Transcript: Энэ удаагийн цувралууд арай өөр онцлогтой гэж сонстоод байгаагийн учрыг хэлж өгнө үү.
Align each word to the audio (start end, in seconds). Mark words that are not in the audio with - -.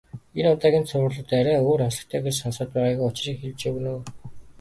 Энэ 0.39 0.49
удаагийн 0.55 0.87
цувралууд 0.89 1.29
арай 1.39 1.57
өөр 1.67 1.81
онцлогтой 1.87 2.21
гэж 2.25 2.35
сонстоод 2.39 2.69
байгаагийн 2.73 3.05
учрыг 3.09 3.37
хэлж 3.39 3.61
өгнө 3.69 3.89
үү. 3.95 4.01